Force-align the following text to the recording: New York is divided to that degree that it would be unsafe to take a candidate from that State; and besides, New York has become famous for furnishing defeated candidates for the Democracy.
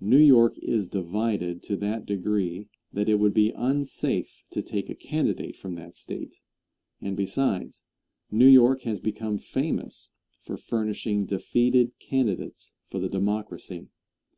New 0.00 0.16
York 0.16 0.56
is 0.62 0.88
divided 0.88 1.62
to 1.64 1.76
that 1.76 2.06
degree 2.06 2.68
that 2.94 3.06
it 3.06 3.16
would 3.16 3.34
be 3.34 3.52
unsafe 3.54 4.42
to 4.48 4.62
take 4.62 4.88
a 4.88 4.94
candidate 4.94 5.58
from 5.58 5.74
that 5.74 5.94
State; 5.94 6.40
and 7.02 7.18
besides, 7.18 7.84
New 8.30 8.48
York 8.48 8.84
has 8.84 8.98
become 8.98 9.36
famous 9.36 10.08
for 10.40 10.56
furnishing 10.56 11.26
defeated 11.26 11.92
candidates 11.98 12.72
for 12.90 12.98
the 12.98 13.10
Democracy. 13.10 13.88